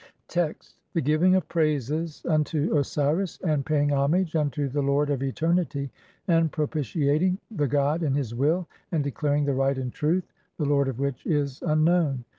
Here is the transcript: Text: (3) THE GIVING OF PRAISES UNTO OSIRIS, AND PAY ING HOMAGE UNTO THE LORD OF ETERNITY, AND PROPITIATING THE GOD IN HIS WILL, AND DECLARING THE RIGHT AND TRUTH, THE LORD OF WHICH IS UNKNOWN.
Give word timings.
Text: 0.27 0.79
(3) 0.93 0.99
THE 0.99 1.05
GIVING 1.05 1.35
OF 1.35 1.47
PRAISES 1.47 2.23
UNTO 2.27 2.75
OSIRIS, 2.75 3.37
AND 3.43 3.63
PAY 3.67 3.83
ING 3.83 3.89
HOMAGE 3.91 4.35
UNTO 4.35 4.67
THE 4.67 4.81
LORD 4.81 5.11
OF 5.11 5.21
ETERNITY, 5.21 5.91
AND 6.27 6.51
PROPITIATING 6.51 7.37
THE 7.51 7.67
GOD 7.67 8.01
IN 8.01 8.15
HIS 8.15 8.33
WILL, 8.33 8.67
AND 8.91 9.03
DECLARING 9.03 9.45
THE 9.45 9.53
RIGHT 9.53 9.77
AND 9.77 9.93
TRUTH, 9.93 10.25
THE 10.57 10.65
LORD 10.65 10.87
OF 10.87 10.97
WHICH 10.99 11.23
IS 11.27 11.61
UNKNOWN. 11.61 12.25